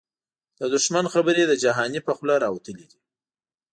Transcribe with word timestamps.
د 0.59 0.61
دښمن 0.73 1.05
خبري 1.13 1.43
د 1.47 1.53
جهانی 1.63 1.99
په 2.07 2.11
خوله 2.17 2.35
راوتلی 2.43 2.85
دې 2.91 2.99